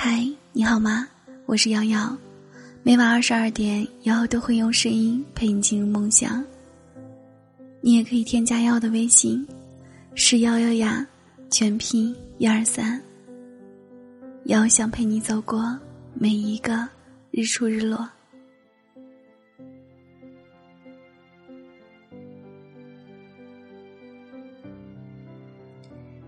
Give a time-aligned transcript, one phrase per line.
[0.00, 1.08] 嗨，你好吗？
[1.44, 2.16] 我是瑶瑶，
[2.84, 6.44] 每晚二十二点，瑶瑶都会用声音陪你进入梦乡。
[7.80, 9.44] 你也可以添加瑶瑶的微信，
[10.14, 11.04] 是瑶瑶呀，
[11.50, 13.02] 全拼一二三。
[14.44, 15.76] 瑶瑶想陪你走过
[16.14, 16.88] 每一个
[17.32, 18.08] 日出日落。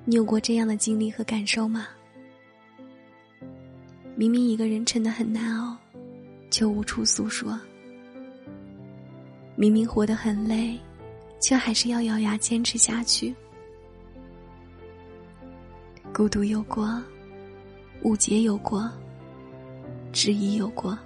[0.05, 1.87] 你有过这样的经历和感受吗？
[4.20, 5.74] 明明一个人撑得很难熬，
[6.51, 7.59] 却无处诉说；
[9.56, 10.78] 明明活得很累，
[11.41, 13.34] 却还是要咬牙坚持下去。
[16.12, 17.02] 孤独有过，
[18.02, 18.92] 误解有过，
[20.12, 20.98] 质疑有过，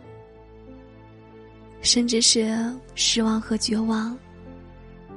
[1.83, 2.53] 甚至是
[2.97, 4.19] 失望和绝望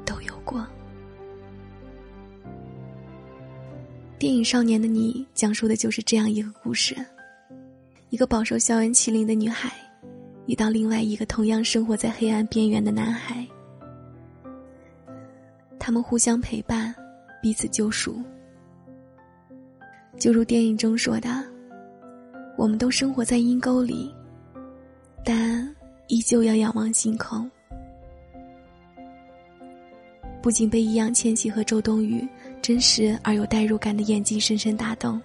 [0.05, 0.64] 都有过。
[4.20, 6.96] 电影《少年的你》讲述的就是这样一个故事。
[8.10, 9.70] 一个饱受校园欺凌的女孩，
[10.46, 13.46] 遇到另外一个同样生活在黑暗边缘的男孩，
[15.77, 16.96] 他们互相陪伴，
[17.41, 18.22] 彼此救赎。
[20.18, 21.44] 就如电影中说的
[22.58, 24.10] ：“我们都生活在阴沟里，
[25.26, 25.76] 但
[26.08, 27.49] 依旧要仰望星空。”
[30.42, 32.26] 不仅被易烊千玺和周冬雨
[32.62, 35.21] 真实而有代入感的演技深深打动。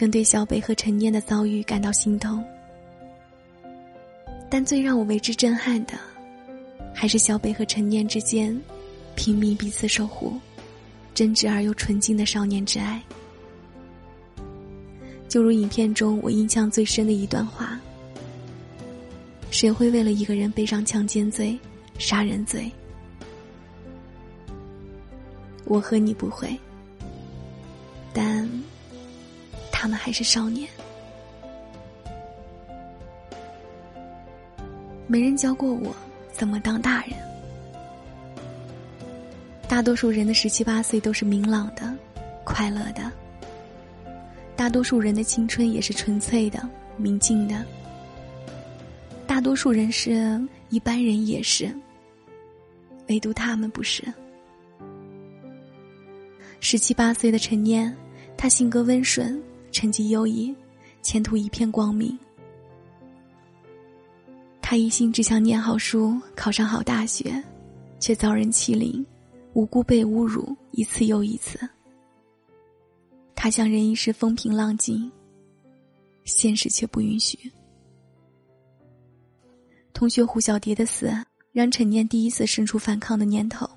[0.00, 2.42] 更对小北和陈念的遭遇感到心痛，
[4.48, 5.92] 但最让我为之震撼的，
[6.94, 8.58] 还是小北和陈念之间
[9.14, 10.40] 拼命彼此守护、
[11.12, 12.98] 真挚而又纯净的少年之爱。
[15.28, 17.78] 就如影片中我印象最深的一段话
[19.52, 21.58] ：“谁会为了一个人背上强奸罪、
[21.98, 22.72] 杀人罪？
[25.66, 26.58] 我和你不会，
[28.14, 28.48] 但……”
[29.82, 30.68] 他们还是少年，
[35.06, 35.96] 没人教过我
[36.30, 37.14] 怎么当大人。
[39.66, 41.96] 大多数人的十七八岁都是明朗的、
[42.44, 43.10] 快乐的，
[44.54, 46.68] 大多数人的青春也是纯粹的、
[46.98, 47.64] 明净的，
[49.26, 51.74] 大多数人是一般人也是，
[53.08, 54.04] 唯独他们不是。
[56.60, 57.96] 十七八岁的陈念，
[58.36, 59.42] 他性格温顺。
[59.70, 60.54] 成绩优异，
[61.02, 62.18] 前途一片光明。
[64.60, 67.42] 他一心只想念好书，考上好大学，
[67.98, 69.04] 却遭人欺凌，
[69.52, 71.58] 无辜被侮辱一次又一次。
[73.34, 75.10] 他想人一世风平浪静，
[76.24, 77.50] 现实却不允许。
[79.92, 81.12] 同学胡小蝶的死，
[81.52, 83.68] 让陈念第一次生出反抗的念头。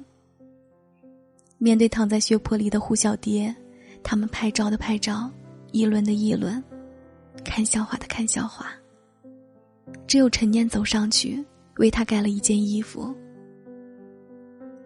[1.58, 3.56] 面对躺在血泊里的胡小蝶，
[4.04, 5.32] 他们拍照的拍照。
[5.74, 6.64] 议论的议论，
[7.44, 8.72] 看笑话的看笑话。
[10.08, 11.44] 只有陈念走上去，
[11.78, 13.14] 为他盖了一件衣服。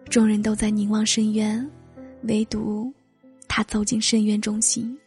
[0.08, 1.70] 众人都在凝望深渊，
[2.22, 2.90] 唯独
[3.46, 4.98] 他走进深渊中心。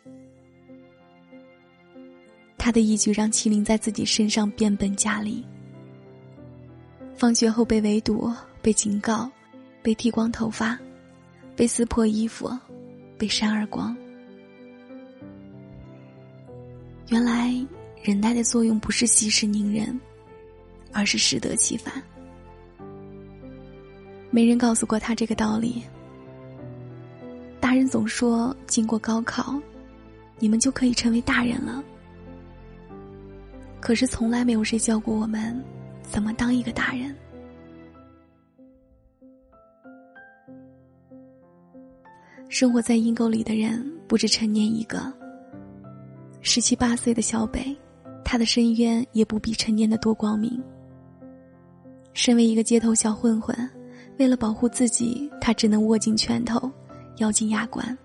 [2.60, 5.44] 他的一举让欺凌在自己身上变本加厉。
[7.16, 8.32] 放学后被围堵，
[8.62, 9.30] 被警告，
[9.82, 10.78] 被剃光头发，
[11.56, 12.56] 被撕破衣服，
[13.18, 13.98] 被扇耳光。
[17.12, 17.54] 原来，
[18.02, 20.00] 忍耐的作用不是息事宁人，
[20.94, 22.02] 而是适得其反。
[24.30, 25.84] 没人告诉过他这个道理。
[27.60, 29.62] 大人总说，经过高考，
[30.40, 31.84] 你们就可以成为大人了。
[33.82, 35.62] 可是，从来没有谁教过我们，
[36.04, 37.14] 怎么当一个大人。
[42.48, 45.12] 生活在阴沟里的人，不止陈年一个。
[46.42, 47.76] 十七八岁的小北，
[48.26, 50.62] 他的深渊也不比陈年的多光明。
[52.14, 53.56] 身为一个街头小混混，
[54.18, 56.70] 为了保护自己，他只能握紧拳头，
[57.18, 57.98] 咬紧牙关。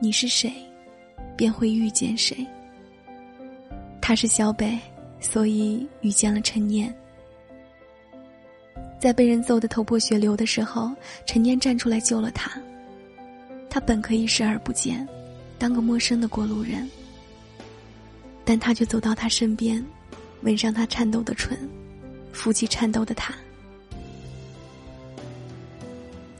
[0.00, 0.52] 你是谁，
[1.36, 2.46] 便会遇见谁。
[4.00, 4.78] 他是小北，
[5.20, 6.94] 所以遇见了陈念。
[9.00, 10.92] 在被人揍得头破血流的时候，
[11.26, 12.58] 陈念站出来救了他。
[13.70, 15.06] 他本可以视而不见，
[15.58, 16.88] 当个陌生的过路人，
[18.44, 19.84] 但他却走到他身边，
[20.42, 21.56] 吻上他颤抖的唇，
[22.32, 23.34] 扶起颤抖的他。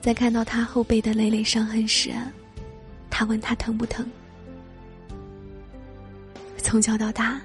[0.00, 2.12] 在看到他后背的累累伤痕时，
[3.10, 4.08] 他问他疼不疼。
[6.56, 7.40] 从小到大，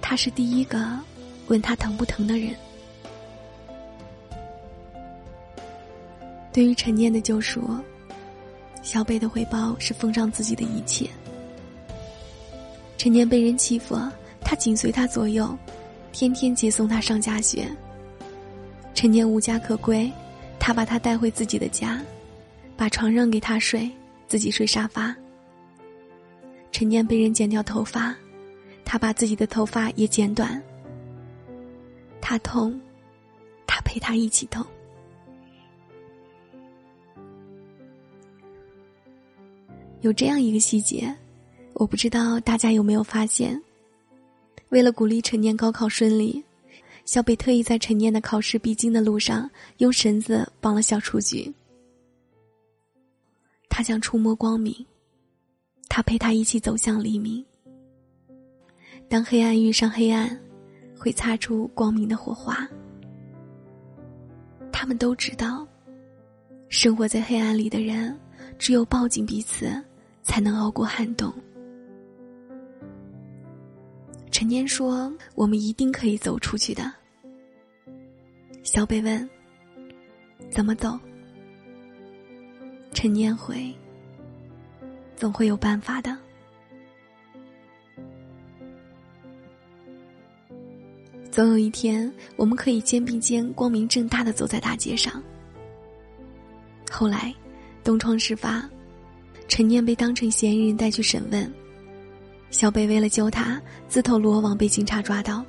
[0.00, 0.98] 他是第一个
[1.48, 2.54] 问他疼不疼的人。
[6.52, 7.62] 对于陈念的救赎。
[8.82, 11.08] 小北的回报是奉上自己的一切。
[12.98, 13.96] 陈年被人欺负，
[14.40, 15.56] 他紧随他左右，
[16.12, 17.66] 天天接送他上下学。
[18.94, 20.12] 陈年无家可归，
[20.58, 22.02] 他把他带回自己的家，
[22.76, 23.90] 把床让给他睡，
[24.28, 25.14] 自己睡沙发。
[26.70, 28.14] 陈年被人剪掉头发，
[28.84, 30.62] 他把自己的头发也剪短。
[32.20, 32.78] 他痛，
[33.66, 34.64] 他陪他一起痛。
[40.02, 41.12] 有这样一个细节。
[41.74, 43.60] 我不知道大家有没有发现，
[44.68, 46.44] 为了鼓励陈念高考顺利，
[47.06, 51.52] 小北特意在陈念的考试必经的路上用绳子绑了小雏菊。
[53.68, 54.74] 他想触摸光明，
[55.88, 57.42] 他陪他一起走向黎明。
[59.08, 60.38] 当黑暗遇上黑暗，
[60.98, 62.68] 会擦出光明的火花。
[64.70, 65.66] 他们都知道，
[66.68, 68.18] 生活在黑暗里的人，
[68.58, 69.72] 只有抱紧彼此，
[70.22, 71.32] 才能熬过寒冬。
[74.30, 76.92] 陈年说：“我们一定可以走出去的。”
[78.64, 79.28] 小北问
[80.50, 80.98] ：“怎么走？”
[82.94, 83.74] 陈年回
[85.16, 86.16] ：“总会有办法的。”
[91.30, 95.22] 总有一天，我们可以肩并肩、光明正大的走在大街上。
[96.90, 97.34] 后来，
[97.82, 98.68] 东窗事发，
[99.54, 101.52] 陈念被当成嫌疑人带去审问。
[102.48, 105.44] 小北为了救他，自投罗网，被警察抓到。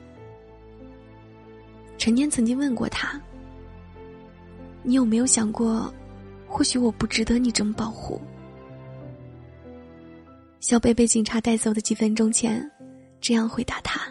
[1.97, 3.17] 陈念曾经问过他
[4.83, 5.89] ：“你有没有想过，
[6.45, 8.19] 或许我不值得你这么保护？”
[10.59, 12.69] 小北被警察带走的几分钟前，
[13.21, 14.01] 这样回答他：“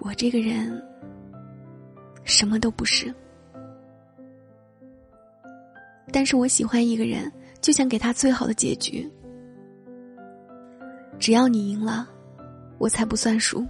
[0.00, 0.82] 我这个人，
[2.24, 3.14] 什么都不是，
[6.12, 7.30] 但是我喜欢一个人，
[7.60, 9.08] 就想给他最好的结局。”
[11.18, 12.08] 只要你赢了，
[12.78, 13.64] 我才不算输。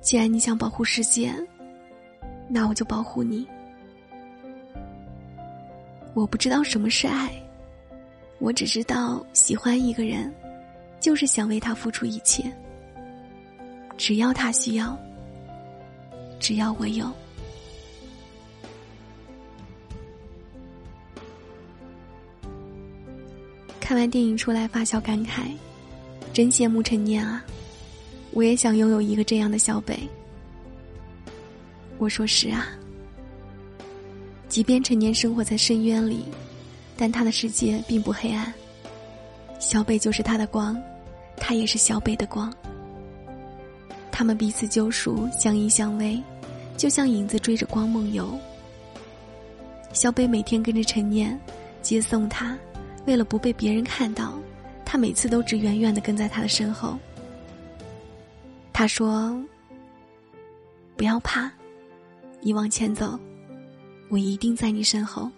[0.00, 1.32] 既然你想保护世界，
[2.48, 3.46] 那我就保护你。
[6.14, 7.30] 我不知道什么是爱，
[8.38, 10.32] 我只知道喜欢一个人，
[11.00, 12.50] 就是想为他付出一切。
[13.96, 14.98] 只要他需要，
[16.40, 17.06] 只要我有。
[23.92, 25.42] 看完电影出来，发小感慨，
[26.32, 27.44] 真羡慕陈念啊！
[28.30, 30.08] 我也想拥有一个这样的小北。
[31.98, 32.68] 我说是啊。
[34.48, 36.24] 即便陈念生活在深渊里，
[36.96, 38.50] 但他的世界并不黑暗。
[39.58, 40.74] 小北就是他的光，
[41.36, 42.50] 他也是小北的光。
[44.10, 46.18] 他们彼此救赎，相依相偎，
[46.78, 48.40] 就像影子追着光梦游。
[49.92, 51.38] 小北每天跟着陈念，
[51.82, 52.56] 接送他。
[53.04, 54.38] 为了不被别人看到，
[54.84, 56.98] 他每次都只远远的跟在他的身后。
[58.72, 59.36] 他说
[60.96, 61.50] ：“不要怕，
[62.40, 63.18] 你往前走，
[64.08, 65.30] 我一定在你身后。”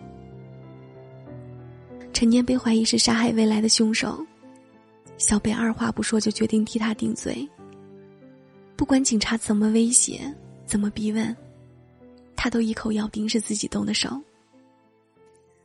[2.12, 4.24] 陈年被怀疑是杀害未来的凶手，
[5.18, 7.48] 小北二话不说就决定替他顶罪。
[8.76, 10.32] 不管警察怎么威胁，
[10.66, 11.36] 怎么逼问，
[12.36, 14.20] 他都一口咬定是自己动的手。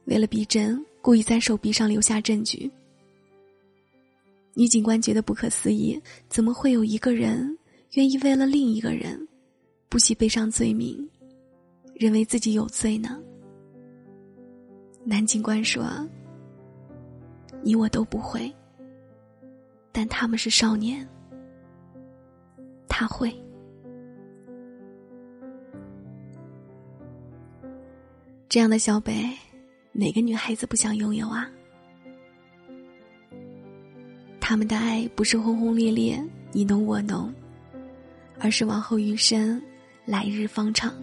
[0.06, 0.84] 为了逼真。
[1.02, 2.70] 故意在手臂上留下证据。
[4.54, 7.58] 女警官觉得不可思议：怎么会有一个人
[7.94, 9.28] 愿意为了另一个人，
[9.88, 11.10] 不惜背上罪名，
[11.94, 13.18] 认为自己有罪呢？
[15.06, 15.86] 男警官说
[17.64, 18.54] ：“你我都不会，
[19.94, 21.08] 但他们是少年，
[22.90, 23.34] 他会。”
[28.50, 29.14] 这样的小北。
[30.00, 31.52] 哪个女孩子不想拥有啊？
[34.40, 36.18] 他们的爱不是轰轰烈烈、
[36.54, 37.34] 你侬我侬，
[38.40, 39.62] 而是往后余生、
[40.06, 40.96] 来日方长。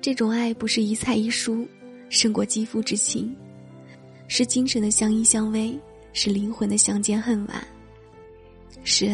[0.00, 1.68] 这种爱不是一菜一蔬，
[2.08, 3.36] 胜过肌肤之亲，
[4.26, 5.78] 是精神的相依相偎，
[6.14, 7.62] 是灵魂的相见恨晚，
[8.84, 9.06] 是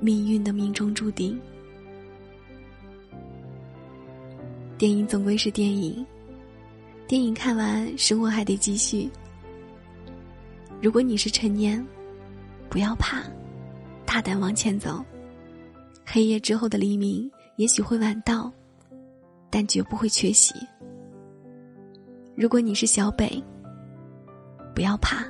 [0.00, 1.38] 命运的命中注定。
[4.76, 6.04] 电影总归是电影。
[7.08, 9.08] 电影看完，生活还得继续。
[10.82, 11.84] 如果你是陈年，
[12.68, 13.22] 不要怕，
[14.04, 15.04] 大胆往前走。
[16.04, 18.52] 黑夜之后的黎明也许会晚到，
[19.50, 20.52] 但绝不会缺席。
[22.34, 23.40] 如果你是小北，
[24.74, 25.24] 不要怕，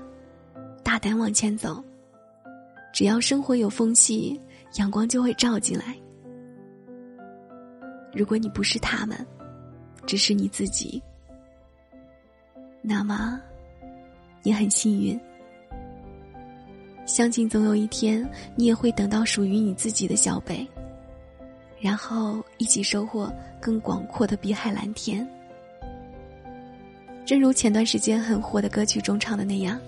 [0.83, 1.85] 大胆往前走。
[2.91, 4.41] 只要生活有缝隙，
[4.79, 5.95] 阳光就会照进来。
[8.15, 9.27] 如果你不是他们，
[10.07, 11.03] 只是你自己，
[12.89, 13.41] 那么
[14.45, 15.19] 你很幸运。
[17.05, 18.25] 相信总有一天，
[18.55, 20.65] 你也会等到属于你自己的小北，
[21.81, 25.29] 然后一起收获更广阔的碧海蓝天。
[27.25, 29.81] 正如前段时间很火的歌曲中唱的那样：“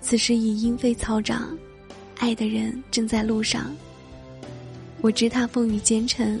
[0.00, 1.58] 此时已莺飞草长，
[2.18, 3.74] 爱的人正在路上。
[5.00, 6.40] 我知他风雨兼程，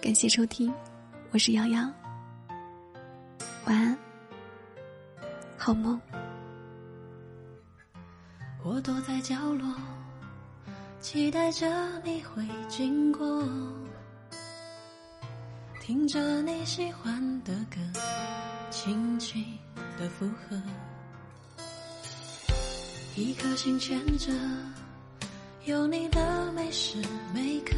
[0.00, 0.72] 感谢收听。
[1.30, 1.80] 我是瑶瑶，
[3.66, 3.98] 晚安，
[5.58, 6.00] 好梦。
[8.64, 9.74] 我躲在角落，
[11.02, 11.68] 期待着
[12.02, 13.46] 你会经过，
[15.82, 17.78] 听着你喜欢的歌，
[18.70, 19.44] 轻轻
[19.98, 20.58] 的附和，
[23.16, 24.32] 一颗心牵着，
[25.66, 26.96] 有你的每时
[27.34, 27.76] 每刻。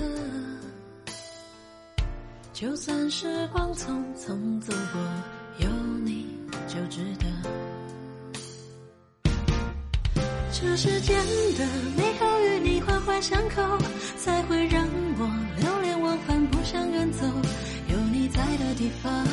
[2.52, 5.00] 就算时光匆匆走过，
[5.58, 5.68] 有
[6.04, 6.26] 你
[6.68, 7.26] 就值得。
[10.52, 11.16] 这世间
[11.56, 11.66] 的
[11.96, 13.62] 美好与你环环相扣，
[14.18, 14.86] 才会让
[15.18, 15.26] 我
[15.60, 17.26] 流连忘返，不想远走。
[17.88, 19.26] 有你在的地方，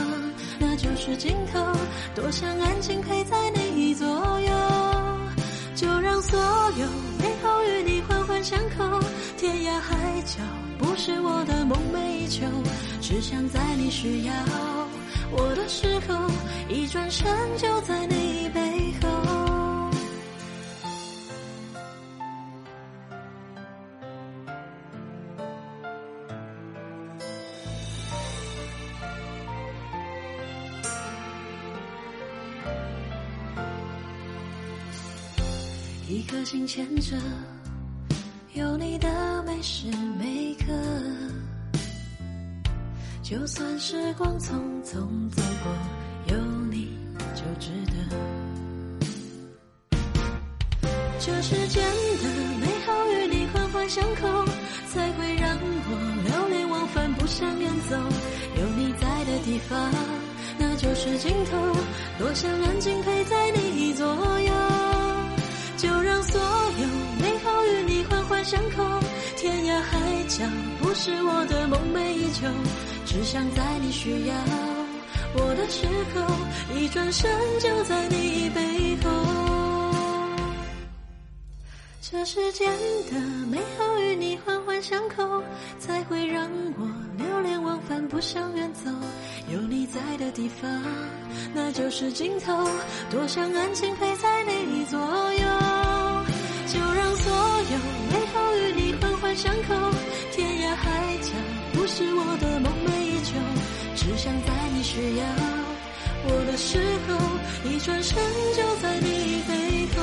[0.57, 1.61] 那就是尽头。
[2.15, 4.51] 多想安静陪在你左右，
[5.75, 6.87] 就让所有
[7.19, 8.99] 美好与你环环相扣。
[9.37, 10.41] 天涯海角，
[11.09, 12.45] 是我的梦寐以求。
[13.01, 14.33] 只想在你需要
[15.31, 16.29] 我的时候，
[16.69, 19.09] 一转身就在你背后。
[36.07, 37.17] 一颗心牵着，
[38.53, 39.85] 有你的每时
[40.17, 40.73] 每刻。
[43.21, 44.53] 就算时光匆
[44.83, 45.71] 匆走过，
[46.33, 46.37] 有
[46.71, 46.89] 你
[47.35, 47.93] 就值得。
[51.19, 52.27] 这世间的
[52.59, 54.45] 美好与你环环相扣，
[54.91, 55.93] 才会让我
[56.25, 57.95] 流连忘返，不想远走。
[58.59, 59.93] 有你在的地方，
[60.57, 61.75] 那就是尽头。
[62.17, 64.51] 多想安静陪在你左右，
[65.77, 66.58] 就让所有
[68.29, 68.83] 环相扣。
[69.35, 70.45] 天涯海角，
[70.79, 72.47] 不是我的梦寐以求。
[73.05, 74.35] 只想在你需要
[75.33, 79.09] 我的时候，一转身就在你背后。
[82.01, 82.67] 这世间
[83.11, 83.19] 的
[83.51, 85.43] 美好与你环环相扣，
[85.79, 88.89] 才会让我流连忘返，不想远走。
[89.51, 90.69] 有你在的地方，
[91.53, 92.67] 那就是尽头。
[93.11, 95.45] 多想安静陪在你左右，
[96.67, 98.08] 就让所有
[99.29, 99.75] 你环环相扣。
[100.31, 101.31] 天涯海角，
[101.73, 103.37] 不是我的梦寐以求。
[103.95, 105.23] 只想在你需要
[106.25, 107.15] 我的时候，
[107.69, 108.17] 一转身
[108.55, 109.97] 就在你背后。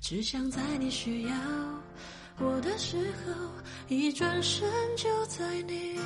[0.00, 1.34] 只想在你需要
[2.38, 3.32] 我的时候，
[3.88, 5.98] 一转身就在你。